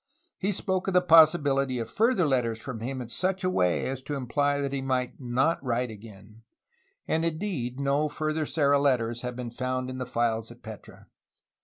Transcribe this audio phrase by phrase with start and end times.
[0.39, 4.01] He spoke of the possibility of further letters from him in such a way as
[4.01, 6.41] to imply that he might not write again,—
[7.07, 11.05] and indeed no further Serra letters have been found in the files at Petra.